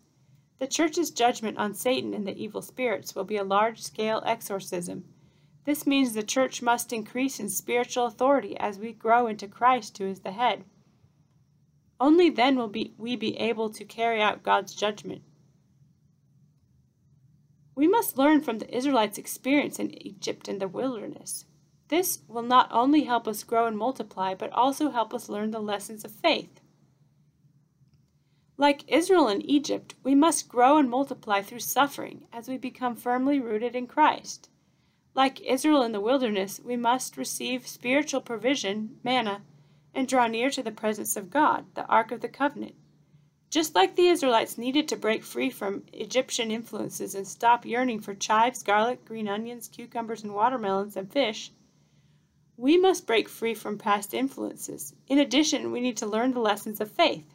The 0.58 0.66
church's 0.66 1.12
judgment 1.12 1.56
on 1.56 1.72
Satan 1.72 2.14
and 2.14 2.26
the 2.26 2.36
evil 2.36 2.62
spirits 2.62 3.14
will 3.14 3.22
be 3.22 3.36
a 3.36 3.44
large 3.44 3.80
scale 3.80 4.24
exorcism. 4.26 5.04
This 5.66 5.86
means 5.86 6.14
the 6.14 6.24
church 6.24 6.62
must 6.62 6.92
increase 6.92 7.38
in 7.38 7.48
spiritual 7.48 8.06
authority 8.06 8.56
as 8.56 8.80
we 8.80 8.92
grow 8.92 9.28
into 9.28 9.46
Christ, 9.46 9.98
who 9.98 10.06
is 10.06 10.22
the 10.22 10.32
head. 10.32 10.64
Only 12.02 12.30
then 12.30 12.56
will 12.56 12.66
be, 12.66 12.94
we 12.98 13.14
be 13.14 13.36
able 13.36 13.70
to 13.70 13.84
carry 13.84 14.20
out 14.20 14.42
God's 14.42 14.74
judgment. 14.74 15.22
We 17.76 17.86
must 17.86 18.18
learn 18.18 18.40
from 18.40 18.58
the 18.58 18.76
Israelites' 18.76 19.18
experience 19.18 19.78
in 19.78 19.94
Egypt 20.04 20.48
and 20.48 20.60
the 20.60 20.66
wilderness. 20.66 21.44
This 21.86 22.24
will 22.26 22.42
not 22.42 22.68
only 22.72 23.04
help 23.04 23.28
us 23.28 23.44
grow 23.44 23.66
and 23.66 23.78
multiply, 23.78 24.34
but 24.34 24.50
also 24.50 24.90
help 24.90 25.14
us 25.14 25.28
learn 25.28 25.52
the 25.52 25.60
lessons 25.60 26.04
of 26.04 26.10
faith. 26.10 26.60
Like 28.56 28.82
Israel 28.88 29.28
in 29.28 29.40
Egypt, 29.42 29.94
we 30.02 30.16
must 30.16 30.48
grow 30.48 30.78
and 30.78 30.90
multiply 30.90 31.40
through 31.40 31.60
suffering 31.60 32.26
as 32.32 32.48
we 32.48 32.58
become 32.58 32.96
firmly 32.96 33.38
rooted 33.38 33.76
in 33.76 33.86
Christ. 33.86 34.50
Like 35.14 35.40
Israel 35.42 35.84
in 35.84 35.92
the 35.92 36.00
wilderness, 36.00 36.60
we 36.64 36.76
must 36.76 37.16
receive 37.16 37.68
spiritual 37.68 38.22
provision, 38.22 38.98
manna, 39.04 39.42
and 39.94 40.08
draw 40.08 40.26
near 40.26 40.50
to 40.50 40.62
the 40.62 40.70
presence 40.70 41.16
of 41.16 41.30
God, 41.30 41.66
the 41.74 41.86
Ark 41.86 42.12
of 42.12 42.20
the 42.20 42.28
Covenant. 42.28 42.74
Just 43.50 43.74
like 43.74 43.96
the 43.96 44.06
Israelites 44.06 44.56
needed 44.56 44.88
to 44.88 44.96
break 44.96 45.22
free 45.22 45.50
from 45.50 45.84
Egyptian 45.92 46.50
influences 46.50 47.14
and 47.14 47.28
stop 47.28 47.66
yearning 47.66 48.00
for 48.00 48.14
chives, 48.14 48.62
garlic, 48.62 49.04
green 49.04 49.28
onions, 49.28 49.68
cucumbers, 49.68 50.22
and 50.22 50.34
watermelons 50.34 50.96
and 50.96 51.12
fish, 51.12 51.52
we 52.56 52.78
must 52.78 53.06
break 53.06 53.28
free 53.28 53.54
from 53.54 53.76
past 53.76 54.14
influences. 54.14 54.94
In 55.08 55.18
addition, 55.18 55.72
we 55.72 55.80
need 55.80 55.96
to 55.98 56.06
learn 56.06 56.32
the 56.32 56.40
lessons 56.40 56.80
of 56.80 56.90
faith. 56.90 57.34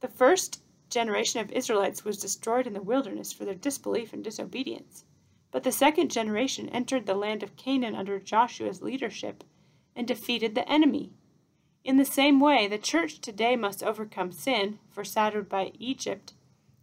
The 0.00 0.08
first 0.08 0.60
generation 0.90 1.40
of 1.40 1.50
Israelites 1.50 2.04
was 2.04 2.20
destroyed 2.20 2.66
in 2.66 2.72
the 2.72 2.82
wilderness 2.82 3.32
for 3.32 3.44
their 3.44 3.54
disbelief 3.54 4.12
and 4.12 4.22
disobedience. 4.22 5.04
But 5.50 5.64
the 5.64 5.72
second 5.72 6.10
generation 6.10 6.68
entered 6.68 7.06
the 7.06 7.14
land 7.14 7.42
of 7.42 7.56
Canaan 7.56 7.94
under 7.94 8.20
Joshua's 8.20 8.82
leadership 8.82 9.42
and 9.96 10.06
defeated 10.06 10.54
the 10.54 10.68
enemy. 10.70 11.12
In 11.86 11.98
the 11.98 12.04
same 12.04 12.40
way, 12.40 12.66
the 12.66 12.78
church 12.78 13.20
today 13.20 13.54
must 13.54 13.80
overcome 13.80 14.32
sin, 14.32 14.80
foreshadowed 14.90 15.48
by 15.48 15.70
Egypt, 15.78 16.32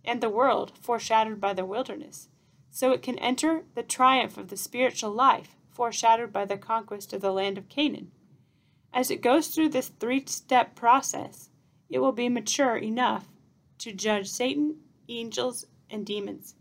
and 0.05 0.21
the 0.21 0.29
world, 0.29 0.71
foreshadowed 0.79 1.41
by 1.41 1.51
the 1.51 1.65
wilderness, 1.65 2.29
so 2.71 2.93
it 2.93 3.01
can 3.01 3.19
enter 3.19 3.65
the 3.75 3.83
triumph 3.83 4.37
of 4.37 4.47
the 4.47 4.55
spiritual 4.55 5.11
life, 5.11 5.57
foreshadowed 5.69 6.31
by 6.31 6.45
the 6.45 6.57
conquest 6.57 7.11
of 7.11 7.19
the 7.19 7.33
land 7.33 7.57
of 7.57 7.67
Canaan. 7.67 8.11
As 8.93 9.11
it 9.11 9.21
goes 9.21 9.49
through 9.49 9.69
this 9.69 9.89
three 9.89 10.23
step 10.25 10.73
process, 10.73 11.49
it 11.89 11.99
will 11.99 12.13
be 12.13 12.29
mature 12.29 12.77
enough 12.77 13.27
to 13.79 13.91
judge 13.91 14.29
Satan, 14.29 14.77
angels, 15.09 15.65
and 15.89 16.05
demons. 16.05 16.55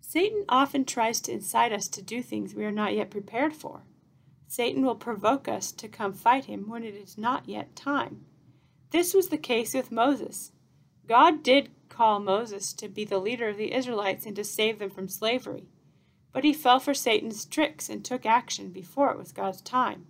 Satan 0.00 0.44
often 0.48 0.84
tries 0.84 1.20
to 1.20 1.30
incite 1.32 1.70
us 1.70 1.86
to 1.86 2.02
do 2.02 2.20
things 2.20 2.52
we 2.52 2.64
are 2.64 2.72
not 2.72 2.94
yet 2.94 3.10
prepared 3.10 3.54
for. 3.54 3.82
Satan 4.48 4.84
will 4.84 4.94
provoke 4.94 5.48
us 5.48 5.72
to 5.72 5.88
come 5.88 6.12
fight 6.12 6.44
him 6.44 6.68
when 6.68 6.84
it 6.84 6.94
is 6.94 7.18
not 7.18 7.48
yet 7.48 7.74
time. 7.74 8.24
This 8.90 9.12
was 9.12 9.28
the 9.28 9.38
case 9.38 9.74
with 9.74 9.90
Moses. 9.90 10.52
God 11.06 11.42
did 11.42 11.70
call 11.88 12.20
Moses 12.20 12.72
to 12.74 12.88
be 12.88 13.04
the 13.04 13.18
leader 13.18 13.48
of 13.48 13.56
the 13.56 13.72
Israelites 13.72 14.26
and 14.26 14.36
to 14.36 14.44
save 14.44 14.78
them 14.78 14.90
from 14.90 15.08
slavery, 15.08 15.68
but 16.32 16.44
he 16.44 16.52
fell 16.52 16.78
for 16.78 16.94
Satan's 16.94 17.44
tricks 17.44 17.88
and 17.88 18.04
took 18.04 18.26
action 18.26 18.70
before 18.70 19.10
it 19.10 19.18
was 19.18 19.32
God's 19.32 19.62
time. 19.62 20.06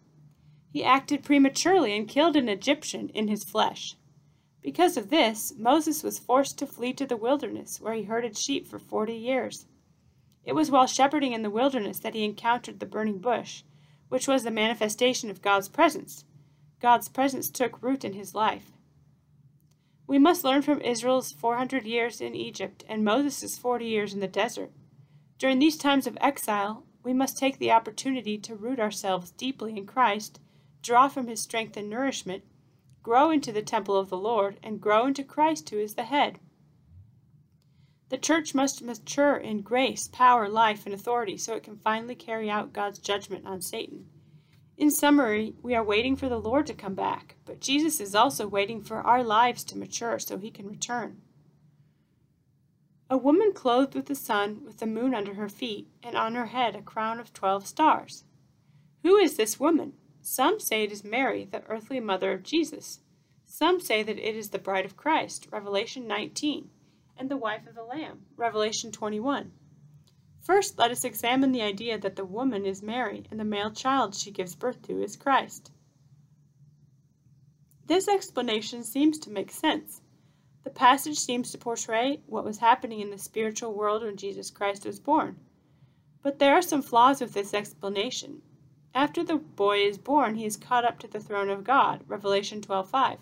He 0.70 0.84
acted 0.84 1.22
prematurely 1.22 1.96
and 1.96 2.08
killed 2.08 2.36
an 2.36 2.48
Egyptian 2.48 3.08
in 3.10 3.28
his 3.28 3.44
flesh. 3.44 3.96
Because 4.62 4.96
of 4.96 5.10
this, 5.10 5.54
Moses 5.56 6.02
was 6.02 6.18
forced 6.18 6.58
to 6.58 6.66
flee 6.66 6.92
to 6.94 7.06
the 7.06 7.16
wilderness, 7.16 7.80
where 7.80 7.94
he 7.94 8.02
herded 8.02 8.36
sheep 8.36 8.66
for 8.66 8.78
forty 8.78 9.14
years. 9.14 9.66
It 10.44 10.54
was 10.54 10.70
while 10.70 10.86
shepherding 10.86 11.32
in 11.32 11.42
the 11.42 11.50
wilderness 11.50 12.00
that 12.00 12.14
he 12.14 12.24
encountered 12.24 12.80
the 12.80 12.86
burning 12.86 13.18
bush, 13.18 13.62
which 14.08 14.28
was 14.28 14.44
the 14.44 14.50
manifestation 14.50 15.30
of 15.30 15.42
God's 15.42 15.68
presence. 15.68 16.24
God's 16.80 17.08
presence 17.08 17.50
took 17.50 17.82
root 17.82 18.04
in 18.04 18.12
his 18.12 18.34
life. 18.34 18.72
We 20.06 20.18
must 20.18 20.44
learn 20.44 20.62
from 20.62 20.80
Israel's 20.82 21.32
400 21.32 21.84
years 21.84 22.20
in 22.20 22.34
Egypt 22.34 22.84
and 22.88 23.04
Moses' 23.04 23.58
40 23.58 23.84
years 23.84 24.14
in 24.14 24.20
the 24.20 24.28
desert. 24.28 24.70
During 25.38 25.58
these 25.58 25.76
times 25.76 26.06
of 26.06 26.16
exile, 26.20 26.84
we 27.02 27.12
must 27.12 27.38
take 27.38 27.58
the 27.58 27.72
opportunity 27.72 28.38
to 28.38 28.54
root 28.54 28.78
ourselves 28.78 29.32
deeply 29.32 29.76
in 29.76 29.86
Christ, 29.86 30.40
draw 30.82 31.08
from 31.08 31.26
his 31.26 31.40
strength 31.40 31.76
and 31.76 31.90
nourishment, 31.90 32.44
grow 33.02 33.30
into 33.30 33.52
the 33.52 33.62
temple 33.62 33.96
of 33.96 34.08
the 34.08 34.16
Lord, 34.16 34.58
and 34.62 34.80
grow 34.80 35.06
into 35.06 35.24
Christ 35.24 35.70
who 35.70 35.78
is 35.78 35.94
the 35.94 36.04
head. 36.04 36.38
The 38.08 38.18
church 38.18 38.54
must 38.54 38.82
mature 38.82 39.36
in 39.36 39.62
grace, 39.62 40.06
power, 40.06 40.48
life, 40.48 40.86
and 40.86 40.94
authority 40.94 41.36
so 41.36 41.54
it 41.54 41.64
can 41.64 41.78
finally 41.78 42.14
carry 42.14 42.48
out 42.48 42.72
God's 42.72 43.00
judgment 43.00 43.44
on 43.46 43.60
Satan. 43.60 44.06
In 44.76 44.92
summary, 44.92 45.54
we 45.60 45.74
are 45.74 45.82
waiting 45.82 46.14
for 46.14 46.28
the 46.28 46.38
Lord 46.38 46.66
to 46.68 46.74
come 46.74 46.94
back, 46.94 47.34
but 47.44 47.60
Jesus 47.60 47.98
is 47.98 48.14
also 48.14 48.46
waiting 48.46 48.80
for 48.80 48.98
our 48.98 49.24
lives 49.24 49.64
to 49.64 49.78
mature 49.78 50.20
so 50.20 50.38
he 50.38 50.52
can 50.52 50.68
return. 50.68 51.20
A 53.10 53.16
woman 53.16 53.52
clothed 53.52 53.96
with 53.96 54.06
the 54.06 54.14
sun, 54.14 54.64
with 54.64 54.78
the 54.78 54.86
moon 54.86 55.12
under 55.12 55.34
her 55.34 55.48
feet, 55.48 55.88
and 56.00 56.16
on 56.16 56.36
her 56.36 56.46
head 56.46 56.76
a 56.76 56.82
crown 56.82 57.18
of 57.18 57.32
twelve 57.32 57.66
stars. 57.66 58.22
Who 59.02 59.16
is 59.16 59.36
this 59.36 59.58
woman? 59.58 59.94
Some 60.20 60.60
say 60.60 60.84
it 60.84 60.92
is 60.92 61.02
Mary, 61.02 61.44
the 61.44 61.64
earthly 61.68 61.98
mother 61.98 62.32
of 62.32 62.44
Jesus. 62.44 63.00
Some 63.44 63.80
say 63.80 64.04
that 64.04 64.18
it 64.18 64.36
is 64.36 64.50
the 64.50 64.58
bride 64.58 64.84
of 64.84 64.96
Christ, 64.96 65.48
Revelation 65.50 66.06
19 66.06 66.70
and 67.16 67.30
the 67.30 67.36
wife 67.36 67.66
of 67.66 67.74
the 67.74 67.82
Lamb. 67.82 68.26
Revelation 68.36 68.92
21. 68.92 69.52
First, 70.40 70.78
let 70.78 70.90
us 70.90 71.04
examine 71.04 71.52
the 71.52 71.62
idea 71.62 71.98
that 71.98 72.16
the 72.16 72.24
woman 72.24 72.64
is 72.64 72.82
Mary 72.82 73.24
and 73.30 73.40
the 73.40 73.44
male 73.44 73.70
child 73.70 74.14
she 74.14 74.30
gives 74.30 74.54
birth 74.54 74.82
to 74.82 75.02
is 75.02 75.16
Christ. 75.16 75.72
This 77.86 78.08
explanation 78.08 78.84
seems 78.84 79.18
to 79.20 79.30
make 79.30 79.50
sense. 79.50 80.02
The 80.64 80.70
passage 80.70 81.18
seems 81.18 81.52
to 81.52 81.58
portray 81.58 82.20
what 82.26 82.44
was 82.44 82.58
happening 82.58 83.00
in 83.00 83.10
the 83.10 83.18
spiritual 83.18 83.72
world 83.72 84.02
when 84.02 84.16
Jesus 84.16 84.50
Christ 84.50 84.84
was 84.84 84.98
born. 84.98 85.38
But 86.22 86.40
there 86.40 86.54
are 86.54 86.62
some 86.62 86.82
flaws 86.82 87.20
with 87.20 87.32
this 87.32 87.54
explanation. 87.54 88.42
After 88.92 89.22
the 89.22 89.36
boy 89.36 89.86
is 89.86 89.98
born, 89.98 90.34
he 90.34 90.44
is 90.44 90.56
caught 90.56 90.84
up 90.84 90.98
to 91.00 91.06
the 91.06 91.20
throne 91.20 91.50
of 91.50 91.62
God. 91.62 92.02
Revelation 92.08 92.60
12:5. 92.60 93.18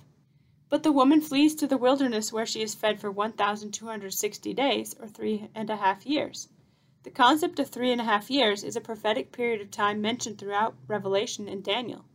But 0.68 0.82
the 0.82 0.92
woman 0.92 1.20
flees 1.20 1.54
to 1.56 1.66
the 1.66 1.76
wilderness 1.76 2.32
where 2.32 2.46
she 2.46 2.62
is 2.62 2.74
fed 2.74 3.00
for 3.00 3.10
1,260 3.10 4.54
days, 4.54 4.94
or 4.98 5.06
three 5.06 5.48
and 5.54 5.68
a 5.70 5.76
half 5.76 6.06
years. 6.06 6.48
The 7.04 7.10
concept 7.10 7.58
of 7.58 7.68
three 7.68 7.92
and 7.92 8.00
a 8.00 8.04
half 8.04 8.30
years 8.30 8.64
is 8.64 8.76
a 8.76 8.80
prophetic 8.80 9.30
period 9.30 9.60
of 9.60 9.70
time 9.70 10.00
mentioned 10.00 10.38
throughout 10.38 10.74
Revelation 10.86 11.48
and 11.48 11.62
Daniel. 11.62 12.06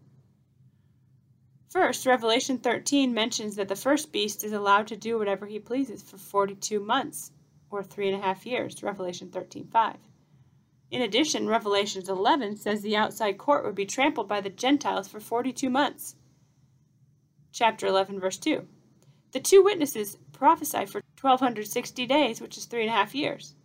First, 1.69 2.07
Revelation 2.07 2.57
13 2.57 3.13
mentions 3.13 3.55
that 3.55 3.67
the 3.67 3.75
first 3.75 4.11
beast 4.11 4.43
is 4.43 4.51
allowed 4.51 4.87
to 4.87 4.97
do 4.97 5.19
whatever 5.19 5.45
he 5.45 5.59
pleases 5.59 6.01
for 6.01 6.17
42 6.17 6.79
months, 6.79 7.31
or 7.69 7.83
three 7.83 8.07
and 8.07 8.19
a 8.19 8.25
half 8.25 8.47
years, 8.47 8.81
Revelation 8.81 9.29
13.5. 9.29 9.97
In 10.89 11.03
addition, 11.03 11.47
Revelation 11.47 12.01
11 12.09 12.57
says 12.57 12.81
the 12.81 12.97
outside 12.97 13.37
court 13.37 13.63
would 13.63 13.75
be 13.75 13.85
trampled 13.85 14.27
by 14.27 14.41
the 14.41 14.49
Gentiles 14.49 15.07
for 15.07 15.19
42 15.19 15.69
months, 15.69 16.15
chapter 17.51 17.87
11, 17.87 18.19
verse 18.19 18.37
2. 18.37 18.67
The 19.31 19.39
two 19.39 19.63
witnesses 19.63 20.17
prophesy 20.31 20.85
for 20.85 21.01
1260 21.21 22.05
days, 22.05 22.41
which 22.41 22.57
is 22.57 22.65
three 22.65 22.81
and 22.81 22.89
a 22.89 22.93
half 22.93 23.13
years. 23.13 23.55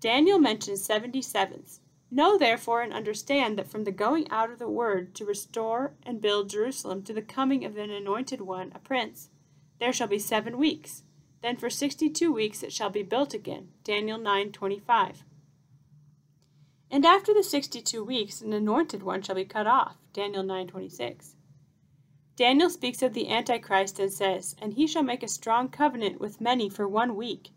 Daniel 0.00 0.38
mentions 0.38 0.86
77s. 0.86 1.80
Know 2.10 2.38
therefore 2.38 2.82
and 2.82 2.92
understand 2.92 3.58
that 3.58 3.68
from 3.68 3.84
the 3.84 3.92
going 3.92 4.30
out 4.30 4.50
of 4.50 4.58
the 4.58 4.68
word 4.68 5.14
to 5.16 5.24
restore 5.24 5.94
and 6.04 6.20
build 6.20 6.50
Jerusalem 6.50 7.02
to 7.02 7.12
the 7.12 7.22
coming 7.22 7.64
of 7.64 7.76
an 7.76 7.90
anointed 7.90 8.40
one, 8.40 8.70
a 8.74 8.78
prince, 8.78 9.30
there 9.80 9.92
shall 9.92 10.06
be 10.06 10.18
seven 10.18 10.56
weeks. 10.56 11.02
Then 11.42 11.56
for 11.56 11.68
sixty 11.68 12.08
two 12.08 12.32
weeks 12.32 12.62
it 12.62 12.72
shall 12.72 12.90
be 12.90 13.02
built 13.02 13.34
again. 13.34 13.70
Daniel 13.82 14.18
9:25. 14.18 15.24
And 16.90 17.04
after 17.04 17.34
the 17.34 17.42
sixty 17.42 17.82
two 17.82 18.04
weeks 18.04 18.40
an 18.40 18.52
anointed 18.52 19.02
one 19.02 19.20
shall 19.20 19.34
be 19.34 19.44
cut 19.44 19.66
off. 19.66 19.96
Daniel 20.12 20.44
9:26. 20.44 21.34
Daniel 22.36 22.68
speaks 22.68 23.00
of 23.00 23.14
the 23.14 23.28
Antichrist 23.28 24.00
and 24.00 24.12
says, 24.12 24.56
And 24.60 24.74
he 24.74 24.88
shall 24.88 25.04
make 25.04 25.22
a 25.22 25.28
strong 25.28 25.68
covenant 25.68 26.18
with 26.18 26.40
many 26.40 26.68
for 26.68 26.88
one 26.88 27.14
week, 27.14 27.50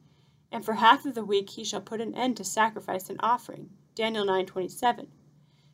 and 0.51 0.63
for 0.63 0.75
half 0.75 1.03
of 1.03 1.15
the 1.15 1.25
week 1.25 1.49
he 1.49 1.63
shall 1.63 1.81
put 1.81 1.99
an 1.99 2.13
end 2.13 2.37
to 2.37 2.43
sacrifice 2.43 3.09
and 3.09 3.19
offering. 3.23 3.71
Daniel 3.95 4.23
9:27. 4.23 5.07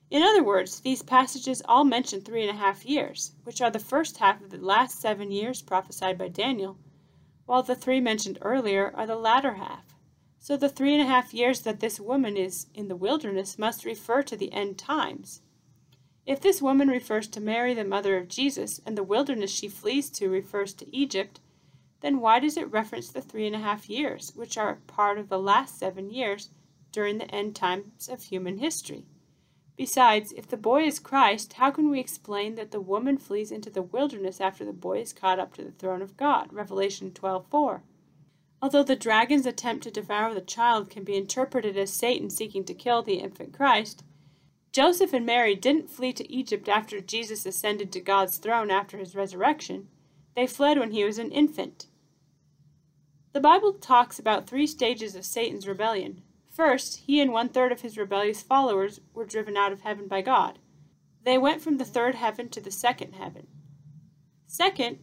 In 0.09 0.23
other 0.23 0.41
words, 0.41 0.79
these 0.79 1.03
passages 1.03 1.61
all 1.65 1.83
mention 1.83 2.21
three 2.21 2.47
and 2.47 2.49
a 2.49 2.61
half 2.61 2.85
years, 2.85 3.33
which 3.43 3.61
are 3.61 3.69
the 3.69 3.77
first 3.77 4.19
half 4.19 4.41
of 4.41 4.51
the 4.51 4.57
last 4.57 5.01
seven 5.01 5.31
years 5.31 5.61
prophesied 5.61 6.17
by 6.17 6.29
Daniel, 6.29 6.77
while 7.45 7.63
the 7.63 7.75
three 7.75 7.99
mentioned 7.99 8.37
earlier 8.41 8.89
are 8.95 9.05
the 9.05 9.17
latter 9.17 9.55
half. 9.55 9.93
So 10.39 10.55
the 10.55 10.69
three 10.69 10.93
and 10.93 11.01
a 11.01 11.11
half 11.11 11.33
years 11.33 11.61
that 11.61 11.81
this 11.81 11.99
woman 11.99 12.37
is 12.37 12.67
in 12.73 12.87
the 12.87 12.95
wilderness 12.95 13.59
must 13.59 13.83
refer 13.83 14.23
to 14.23 14.37
the 14.37 14.53
end 14.53 14.77
times. 14.77 15.41
If 16.25 16.39
this 16.39 16.61
woman 16.61 16.87
refers 16.87 17.27
to 17.29 17.41
Mary, 17.41 17.73
the 17.73 17.83
mother 17.83 18.17
of 18.17 18.29
Jesus, 18.29 18.79
and 18.85 18.97
the 18.97 19.03
wilderness 19.03 19.51
she 19.51 19.67
flees 19.67 20.09
to 20.11 20.29
refers 20.29 20.73
to 20.75 20.95
Egypt, 20.95 21.41
then 21.99 22.19
why 22.19 22.39
does 22.39 22.55
it 22.55 22.71
reference 22.71 23.09
the 23.09 23.21
three 23.21 23.45
and 23.45 23.55
a 23.55 23.59
half 23.59 23.89
years, 23.89 24.31
which 24.35 24.57
are 24.57 24.79
part 24.87 25.17
of 25.17 25.27
the 25.27 25.39
last 25.39 25.77
seven 25.77 26.09
years 26.09 26.49
during 26.91 27.17
the 27.17 27.33
end 27.33 27.55
times 27.55 28.07
of 28.07 28.23
human 28.23 28.59
history? 28.59 29.05
Besides, 29.75 30.31
if 30.33 30.47
the 30.47 30.55
boy 30.55 30.83
is 30.83 30.99
Christ, 30.99 31.53
how 31.53 31.71
can 31.71 31.89
we 31.89 31.99
explain 31.99 32.55
that 32.55 32.71
the 32.71 32.79
woman 32.79 33.17
flees 33.17 33.51
into 33.51 33.69
the 33.69 33.81
wilderness 33.81 34.39
after 34.39 34.63
the 34.63 34.71
boy 34.71 34.99
is 34.99 35.13
caught 35.13 35.39
up 35.39 35.53
to 35.55 35.63
the 35.63 35.71
throne 35.71 36.01
of 36.01 36.15
God? 36.15 36.53
Revelation 36.53 37.11
12:4. 37.11 37.81
Although 38.61 38.83
the 38.83 38.95
dragon's 38.95 39.45
attempt 39.45 39.83
to 39.83 39.91
devour 39.91 40.33
the 40.33 40.41
child 40.41 40.89
can 40.89 41.03
be 41.03 41.15
interpreted 41.15 41.75
as 41.75 41.91
Satan 41.91 42.29
seeking 42.29 42.63
to 42.65 42.73
kill 42.73 43.01
the 43.01 43.15
infant 43.15 43.51
Christ, 43.51 44.03
Joseph 44.73 45.13
and 45.13 45.23
Mary 45.23 45.55
didn't 45.55 45.91
flee 45.91 46.13
to 46.13 46.31
Egypt 46.33 46.67
after 46.67 46.99
Jesus 46.99 47.45
ascended 47.45 47.91
to 47.91 48.01
God's 48.01 48.37
throne 48.37 48.71
after 48.71 48.97
his 48.97 49.15
resurrection. 49.15 49.87
They 50.35 50.47
fled 50.47 50.79
when 50.79 50.91
he 50.91 51.03
was 51.03 51.19
an 51.19 51.31
infant. 51.31 51.85
The 53.33 53.39
Bible 53.39 53.73
talks 53.73 54.17
about 54.17 54.47
three 54.47 54.65
stages 54.65 55.15
of 55.15 55.25
Satan's 55.25 55.67
rebellion. 55.67 56.23
First, 56.49 57.01
he 57.05 57.21
and 57.21 57.31
one 57.31 57.49
third 57.49 57.71
of 57.71 57.81
his 57.81 57.99
rebellious 57.99 58.41
followers 58.41 58.99
were 59.13 59.25
driven 59.25 59.55
out 59.55 59.71
of 59.71 59.81
heaven 59.81 60.07
by 60.07 60.21
God. 60.21 60.57
They 61.23 61.37
went 61.37 61.61
from 61.61 61.77
the 61.77 61.85
third 61.85 62.15
heaven 62.15 62.49
to 62.49 62.59
the 62.59 62.71
second 62.71 63.13
heaven. 63.13 63.45
Second, 64.47 64.97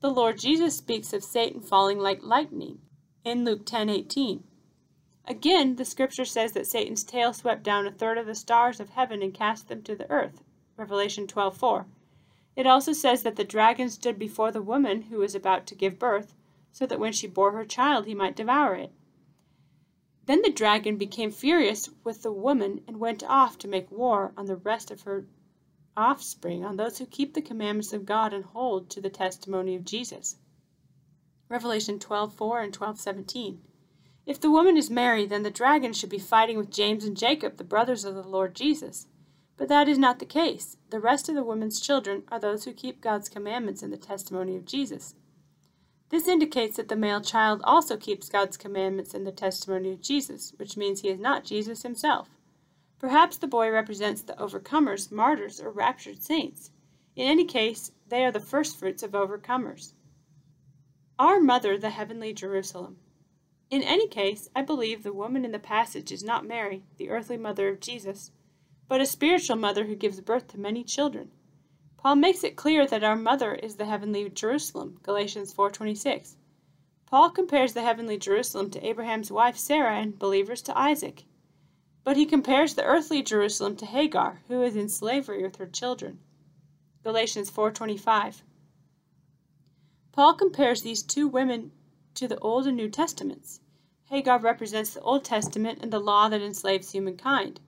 the 0.00 0.10
Lord 0.10 0.38
Jesus 0.38 0.76
speaks 0.78 1.12
of 1.12 1.22
Satan 1.22 1.60
falling 1.60 1.98
like 1.98 2.22
lightning 2.22 2.80
in 3.22 3.44
Luke 3.44 3.66
10:18. 3.66 4.44
Again, 5.26 5.76
the 5.76 5.86
scripture 5.86 6.26
says 6.26 6.52
that 6.52 6.66
Satan's 6.66 7.02
tail 7.02 7.32
swept 7.32 7.62
down 7.62 7.86
a 7.86 7.90
third 7.90 8.18
of 8.18 8.26
the 8.26 8.34
stars 8.34 8.78
of 8.78 8.90
heaven 8.90 9.22
and 9.22 9.32
cast 9.32 9.68
them 9.68 9.82
to 9.84 9.96
the 9.96 10.10
earth. 10.10 10.42
Revelation 10.76 11.26
12:4. 11.26 11.86
It 12.56 12.66
also 12.66 12.92
says 12.92 13.22
that 13.22 13.36
the 13.36 13.44
dragon 13.44 13.88
stood 13.88 14.18
before 14.18 14.52
the 14.52 14.60
woman 14.60 15.02
who 15.02 15.18
was 15.18 15.34
about 15.34 15.66
to 15.68 15.74
give 15.74 15.98
birth, 15.98 16.34
so 16.72 16.84
that 16.86 17.00
when 17.00 17.12
she 17.12 17.26
bore 17.26 17.52
her 17.52 17.64
child 17.64 18.04
he 18.06 18.14
might 18.14 18.36
devour 18.36 18.74
it. 18.74 18.92
Then 20.26 20.42
the 20.42 20.50
dragon 20.50 20.98
became 20.98 21.30
furious 21.30 21.88
with 22.02 22.22
the 22.22 22.32
woman 22.32 22.82
and 22.86 23.00
went 23.00 23.22
off 23.22 23.56
to 23.58 23.68
make 23.68 23.90
war 23.90 24.32
on 24.36 24.44
the 24.44 24.56
rest 24.56 24.90
of 24.90 25.02
her 25.02 25.26
offspring 25.96 26.64
on 26.64 26.76
those 26.76 26.98
who 26.98 27.06
keep 27.06 27.32
the 27.32 27.40
commandments 27.40 27.92
of 27.92 28.04
God 28.04 28.34
and 28.34 28.44
hold 28.44 28.90
to 28.90 29.00
the 29.00 29.10
testimony 29.10 29.74
of 29.74 29.84
Jesus. 29.84 30.36
Revelation 31.48 31.98
12:4 31.98 32.60
and 32.62 32.72
12:17. 32.72 33.62
If 34.26 34.40
the 34.40 34.50
woman 34.50 34.76
is 34.76 34.90
Mary, 34.90 35.26
then 35.26 35.42
the 35.42 35.50
dragon 35.50 35.92
should 35.92 36.08
be 36.08 36.18
fighting 36.18 36.56
with 36.56 36.70
James 36.70 37.04
and 37.04 37.16
Jacob, 37.16 37.58
the 37.58 37.64
brothers 37.64 38.04
of 38.04 38.14
the 38.14 38.22
Lord 38.22 38.54
Jesus. 38.54 39.06
But 39.56 39.68
that 39.68 39.88
is 39.88 39.98
not 39.98 40.18
the 40.18 40.24
case. 40.24 40.78
The 40.90 40.98
rest 40.98 41.28
of 41.28 41.34
the 41.34 41.44
woman's 41.44 41.80
children 41.80 42.24
are 42.28 42.40
those 42.40 42.64
who 42.64 42.72
keep 42.72 43.00
God's 43.00 43.28
commandments 43.28 43.82
and 43.82 43.92
the 43.92 43.98
testimony 43.98 44.56
of 44.56 44.64
Jesus. 44.64 45.14
This 46.08 46.26
indicates 46.26 46.76
that 46.76 46.88
the 46.88 46.96
male 46.96 47.20
child 47.20 47.60
also 47.64 47.96
keeps 47.96 48.28
God's 48.28 48.56
commandments 48.56 49.14
and 49.14 49.26
the 49.26 49.32
testimony 49.32 49.92
of 49.92 50.00
Jesus, 50.00 50.54
which 50.56 50.76
means 50.76 51.00
he 51.00 51.08
is 51.08 51.18
not 51.18 51.44
Jesus 51.44 51.82
himself. 51.82 52.30
Perhaps 52.98 53.36
the 53.36 53.46
boy 53.46 53.70
represents 53.70 54.22
the 54.22 54.34
overcomers, 54.34 55.12
martyrs, 55.12 55.60
or 55.60 55.70
raptured 55.70 56.22
saints. 56.22 56.70
In 57.14 57.26
any 57.26 57.44
case, 57.44 57.92
they 58.08 58.24
are 58.24 58.32
the 58.32 58.40
first 58.40 58.78
fruits 58.78 59.02
of 59.02 59.12
overcomers. 59.12 59.92
Our 61.18 61.40
mother, 61.40 61.76
the 61.76 61.90
heavenly 61.90 62.32
Jerusalem. 62.32 62.96
In 63.70 63.82
any 63.82 64.06
case, 64.06 64.48
I 64.54 64.62
believe 64.62 65.02
the 65.02 65.12
woman 65.12 65.44
in 65.44 65.52
the 65.52 65.58
passage 65.58 66.12
is 66.12 66.22
not 66.22 66.46
Mary, 66.46 66.84
the 66.96 67.10
earthly 67.10 67.36
mother 67.36 67.68
of 67.68 67.80
Jesus, 67.80 68.30
but 68.88 69.00
a 69.00 69.06
spiritual 69.06 69.56
mother 69.56 69.86
who 69.86 69.96
gives 69.96 70.20
birth 70.20 70.48
to 70.48 70.60
many 70.60 70.84
children. 70.84 71.30
Paul 71.96 72.16
makes 72.16 72.44
it 72.44 72.56
clear 72.56 72.86
that 72.86 73.02
our 73.02 73.16
mother 73.16 73.54
is 73.54 73.76
the 73.76 73.86
heavenly 73.86 74.28
Jerusalem, 74.28 75.00
Galatians 75.02 75.52
4:26. 75.54 76.36
Paul 77.06 77.30
compares 77.30 77.72
the 77.72 77.82
heavenly 77.82 78.18
Jerusalem 78.18 78.70
to 78.70 78.86
Abraham's 78.86 79.32
wife 79.32 79.56
Sarah 79.56 79.96
and 79.96 80.18
believers 80.18 80.60
to 80.62 80.78
Isaac. 80.78 81.24
But 82.02 82.18
he 82.18 82.26
compares 82.26 82.74
the 82.74 82.84
earthly 82.84 83.22
Jerusalem 83.22 83.76
to 83.76 83.86
Hagar, 83.86 84.42
who 84.48 84.62
is 84.62 84.76
in 84.76 84.90
slavery 84.90 85.42
with 85.42 85.56
her 85.56 85.66
children. 85.66 86.18
Galatians 87.02 87.50
4:25. 87.50 88.42
Paul 90.12 90.34
compares 90.34 90.82
these 90.82 91.02
two 91.02 91.26
women 91.26 91.72
to 92.14 92.28
the 92.28 92.38
Old 92.38 92.66
and 92.66 92.76
New 92.76 92.88
Testaments. 92.88 93.60
Hagar 94.10 94.38
represents 94.38 94.94
the 94.94 95.00
Old 95.00 95.24
Testament 95.24 95.80
and 95.82 95.92
the 95.92 95.98
law 95.98 96.28
that 96.28 96.42
enslaves 96.42 96.92
humankind. 96.92 97.60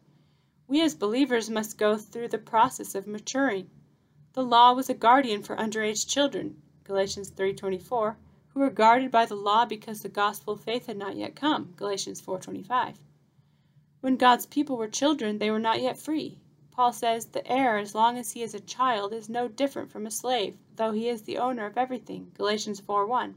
We 0.69 0.81
as 0.83 0.95
believers 0.95 1.49
must 1.49 1.79
go 1.79 1.97
through 1.97 2.29
the 2.29 2.39
process 2.39 2.95
of 2.95 3.07
maturing. 3.07 3.71
The 4.35 4.45
law 4.45 4.73
was 4.73 4.91
a 4.91 4.95
guardian 4.95 5.43
for 5.43 5.57
underage 5.57 6.07
children, 6.07 6.61
Galatians 6.85 7.31
3:24, 7.31 8.17
who 8.49 8.61
were 8.61 8.71
guarded 8.71 9.11
by 9.11 9.27
the 9.27 9.35
law 9.35 9.65
because 9.65 10.03
the 10.03 10.09
gospel 10.09 10.55
of 10.55 10.61
faith 10.61 10.87
had 10.87 10.97
not 10.97 11.17
yet 11.17 11.35
come, 11.35 11.73
Galatians 11.77 12.21
4:25. 12.21 13.01
When 14.01 14.17
God's 14.17 14.47
people 14.47 14.77
were 14.77 14.89
children, 14.89 15.39
they 15.39 15.51
were 15.51 15.59
not 15.59 15.81
yet 15.81 15.99
free. 15.99 16.39
Paul 16.71 16.93
says, 16.93 17.27
"The 17.27 17.47
heir, 17.51 17.79
as 17.79 17.95
long 17.95 18.19
as 18.19 18.33
he 18.33 18.43
is 18.43 18.55
a 18.55 18.61
child, 18.61 19.13
is 19.13 19.29
no 19.29 19.49
different 19.49 19.91
from 19.91 20.07
a 20.07 20.11
slave, 20.11 20.59
though 20.77 20.93
he 20.93 21.09
is 21.09 21.23
the 21.23 21.39
owner 21.39 21.65
of 21.65 21.79
everything." 21.79 22.31
Galatians 22.35 22.79
4:1. 22.79 23.35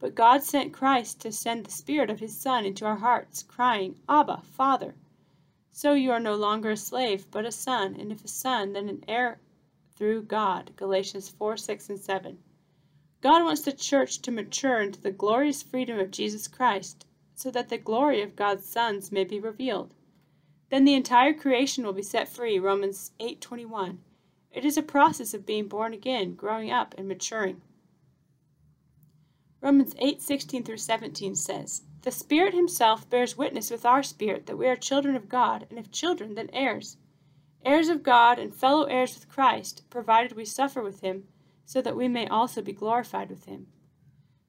But 0.00 0.14
God 0.14 0.42
sent 0.42 0.72
Christ 0.72 1.20
to 1.20 1.32
send 1.32 1.64
the 1.64 1.70
Spirit 1.70 2.10
of 2.10 2.20
His 2.20 2.36
Son 2.36 2.64
into 2.64 2.84
our 2.84 2.96
hearts, 2.96 3.42
crying, 3.42 4.00
Abba, 4.08 4.42
Father. 4.42 4.94
So 5.70 5.94
you 5.94 6.12
are 6.12 6.20
no 6.20 6.36
longer 6.36 6.70
a 6.70 6.76
slave, 6.76 7.28
but 7.30 7.44
a 7.44 7.50
son, 7.50 7.96
and 7.98 8.12
if 8.12 8.24
a 8.24 8.28
son, 8.28 8.74
then 8.74 8.88
an 8.88 9.04
heir 9.08 9.40
through 9.96 10.22
God. 10.22 10.70
Galatians 10.76 11.28
4 11.28 11.56
6 11.56 11.90
and 11.90 11.98
7. 11.98 12.38
God 13.20 13.42
wants 13.42 13.62
the 13.62 13.72
church 13.72 14.20
to 14.22 14.30
mature 14.30 14.80
into 14.80 15.00
the 15.00 15.10
glorious 15.10 15.62
freedom 15.62 15.98
of 15.98 16.10
Jesus 16.10 16.46
Christ, 16.46 17.06
so 17.34 17.50
that 17.50 17.70
the 17.70 17.78
glory 17.78 18.22
of 18.22 18.36
God's 18.36 18.64
sons 18.66 19.10
may 19.10 19.24
be 19.24 19.40
revealed. 19.40 19.94
Then 20.70 20.84
the 20.84 20.94
entire 20.94 21.34
creation 21.34 21.84
will 21.84 21.92
be 21.92 22.02
set 22.02 22.28
free. 22.28 22.58
Romans 22.58 23.12
8:21. 23.18 23.98
It 24.52 24.64
is 24.64 24.76
a 24.76 24.82
process 24.82 25.34
of 25.34 25.46
being 25.46 25.68
born 25.68 25.92
again, 25.92 26.34
growing 26.34 26.70
up, 26.70 26.94
and 26.96 27.08
maturing. 27.08 27.62
Romans 29.64 29.94
8:16 29.98 30.62
through 30.62 30.76
17 30.76 31.34
says, 31.34 31.84
"The 32.02 32.10
Spirit 32.10 32.52
himself 32.52 33.08
bears 33.08 33.38
witness 33.38 33.70
with 33.70 33.86
our 33.86 34.02
spirit 34.02 34.44
that 34.44 34.58
we 34.58 34.66
are 34.66 34.76
children 34.76 35.16
of 35.16 35.30
God, 35.30 35.66
and 35.70 35.78
if 35.78 35.90
children, 35.90 36.34
then 36.34 36.50
heirs." 36.52 36.98
heirs 37.64 37.88
of 37.88 38.02
God 38.02 38.38
and 38.38 38.54
fellow 38.54 38.84
heirs 38.84 39.14
with 39.14 39.30
Christ, 39.30 39.88
provided 39.88 40.36
we 40.36 40.44
suffer 40.44 40.82
with 40.82 41.00
him, 41.00 41.26
so 41.64 41.80
that 41.80 41.96
we 41.96 42.08
may 42.08 42.28
also 42.28 42.60
be 42.60 42.74
glorified 42.74 43.30
with 43.30 43.46
him. 43.46 43.68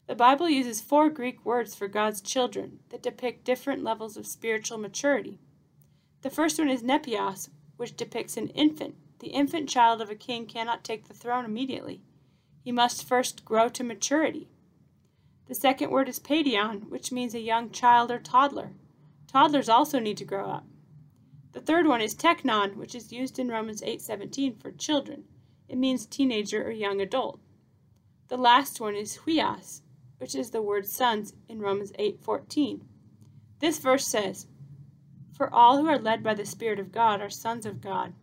The 0.08 0.15
Bible 0.15 0.49
uses 0.49 0.82
four 0.82 1.10
Greek 1.10 1.45
words 1.45 1.73
for 1.73 1.88
God's 1.88 2.19
children 2.19 2.82
that 2.89 3.01
depict 3.01 3.45
different 3.45 3.84
levels 3.84 4.17
of 4.17 4.28
spiritual 4.28 4.80
maturity. 4.80 5.39
The 6.23 6.30
first 6.30 6.60
one 6.60 6.69
is 6.69 6.84
nepios, 6.84 7.47
which 7.78 7.95
depicts 7.95 8.36
an 8.36 8.49
infant. 8.49 8.95
The 9.19 9.30
infant 9.30 9.69
child 9.69 10.01
of 10.01 10.10
a 10.10 10.15
king 10.15 10.45
cannot 10.45 10.84
take 10.84 11.06
the 11.06 11.13
throne 11.13 11.45
immediately. 11.45 12.01
He 12.65 12.73
must 12.73 13.08
first 13.08 13.45
grow 13.45 13.69
to 13.69 13.84
maturity. 13.86 14.49
The 15.47 15.55
second 15.55 15.91
word 15.91 16.10
is 16.10 16.19
paidion, 16.19 16.89
which 16.89 17.12
means 17.12 17.36
a 17.36 17.39
young 17.39 17.69
child 17.69 18.10
or 18.10 18.19
toddler. 18.19 18.73
Toddlers 19.27 19.69
also 19.69 19.99
need 19.99 20.17
to 20.17 20.25
grow 20.25 20.49
up. 20.49 20.65
The 21.51 21.62
third 21.62 21.88
one 21.88 22.01
is 22.01 22.15
teknon, 22.15 22.77
which 22.77 22.95
is 22.95 23.13
used 23.13 23.38
in 23.38 23.49
Romans 23.49 23.81
8:17 23.84 24.55
for 24.55 24.71
children. 24.71 25.25
It 25.69 25.77
means 25.77 26.05
teenager 26.05 26.67
or 26.67 26.71
young 26.71 26.99
adult. 26.99 27.39
The 28.27 28.38
last 28.38 28.81
one 28.81 28.95
is 28.95 29.17
huios, 29.17 29.81
which 30.17 30.34
is 30.34 30.49
the 30.49 30.63
word 30.63 30.88
sons 30.88 31.34
in 31.47 31.60
Romans 31.60 31.91
8:14. 31.99 32.88
This 33.60 33.77
verse 33.77 34.08
says, 34.08 34.47
"For 35.31 35.53
all 35.53 35.77
who 35.77 35.88
are 35.88 35.99
led 35.99 36.23
by 36.23 36.34
the 36.34 36.45
Spirit 36.45 36.79
of 36.79 36.91
God 36.91 37.21
are 37.21 37.29
sons 37.29 37.65
of 37.67 37.81
God." 37.81 38.13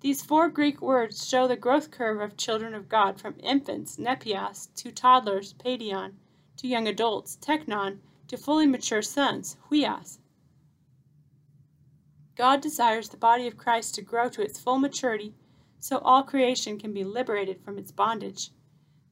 These 0.00 0.22
four 0.22 0.48
Greek 0.48 0.80
words 0.80 1.28
show 1.28 1.46
the 1.46 1.56
growth 1.56 1.90
curve 1.90 2.20
of 2.20 2.36
children 2.36 2.72
of 2.72 2.88
God 2.88 3.20
from 3.20 3.36
infants, 3.40 3.96
nepios, 3.96 4.74
to 4.76 4.90
toddlers, 4.90 5.52
paidion, 5.52 6.14
to 6.56 6.68
young 6.68 6.88
adults, 6.88 7.36
teknon, 7.40 7.98
to 8.28 8.36
fully 8.36 8.66
mature 8.66 9.02
sons, 9.02 9.56
huios. 9.70 10.18
God 12.36 12.60
desires 12.60 13.08
the 13.08 13.16
body 13.16 13.46
of 13.46 13.56
Christ 13.56 13.94
to 13.94 14.02
grow 14.02 14.28
to 14.28 14.42
its 14.42 14.60
full 14.60 14.78
maturity 14.78 15.34
so 15.80 15.98
all 15.98 16.22
creation 16.22 16.78
can 16.78 16.92
be 16.92 17.04
liberated 17.04 17.60
from 17.62 17.78
its 17.78 17.92
bondage. 17.92 18.50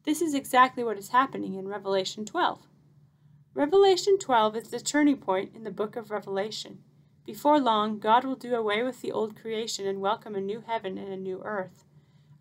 This 0.05 0.21
is 0.21 0.35
exactly 0.35 0.85
what 0.85 0.99
is 0.99 1.09
happening 1.09 1.55
in 1.55 1.69
Revelation 1.69 2.25
12. 2.27 2.67
Revelation 3.55 4.19
12 4.19 4.57
is 4.57 4.69
the 4.69 4.81
turning 4.81 5.17
point 5.17 5.55
in 5.55 5.65
the 5.65 5.71
book 5.71 5.97
of 5.97 6.11
Revelation. 6.11 6.83
Before 7.25 7.59
long, 7.59 7.99
God 7.99 8.25
will 8.25 8.35
do 8.35 8.55
away 8.55 8.83
with 8.83 9.01
the 9.01 9.13
old 9.13 9.37
creation 9.37 9.87
and 9.87 10.01
welcome 10.01 10.35
a 10.35 10.41
new 10.41 10.61
heaven 10.67 10.99
and 10.99 11.13
a 11.13 11.17
new 11.17 11.41
earth. 11.43 11.84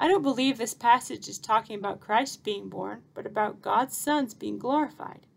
I 0.03 0.09
don't 0.09 0.21
believe 0.21 0.57
this 0.57 0.73
passage 0.73 1.29
is 1.29 1.39
talking 1.39 1.79
about 1.79 2.01
Christ 2.01 2.43
being 2.43 2.67
born, 2.67 3.03
but 3.13 3.25
about 3.25 3.61
God's 3.61 3.95
sons 3.95 4.33
being 4.33 4.59
glorified. 4.59 5.27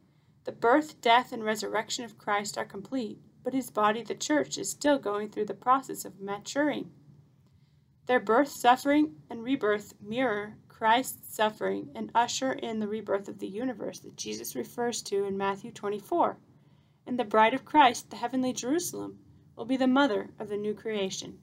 The 0.42 0.50
birth, 0.50 1.00
death, 1.00 1.30
and 1.30 1.44
resurrection 1.44 2.04
of 2.04 2.18
Christ 2.18 2.58
are 2.58 2.64
complete 2.64 3.20
but 3.44 3.54
his 3.54 3.70
body, 3.70 4.02
the 4.02 4.16
church, 4.16 4.58
is 4.58 4.68
still 4.68 4.98
going 4.98 5.28
through 5.28 5.44
the 5.44 5.54
process 5.54 6.04
of 6.04 6.18
maturing. 6.18 6.90
Their 8.06 8.18
birth, 8.18 8.48
suffering, 8.48 9.22
and 9.30 9.44
rebirth 9.44 9.94
mirror 10.00 10.56
Christ's 10.66 11.32
suffering 11.32 11.92
and 11.94 12.10
usher 12.12 12.52
in 12.54 12.80
the 12.80 12.88
rebirth 12.88 13.28
of 13.28 13.38
the 13.38 13.46
universe 13.46 14.00
that 14.00 14.16
Jesus 14.16 14.56
refers 14.56 15.00
to 15.02 15.24
in 15.24 15.38
Matthew 15.38 15.70
24. 15.70 16.38
And 17.06 17.16
the 17.16 17.24
bride 17.24 17.54
of 17.54 17.64
Christ, 17.64 18.10
the 18.10 18.16
heavenly 18.16 18.52
Jerusalem, 18.52 19.20
will 19.54 19.64
be 19.64 19.76
the 19.76 19.86
mother 19.86 20.30
of 20.40 20.48
the 20.48 20.56
new 20.56 20.74
creation. 20.74 21.38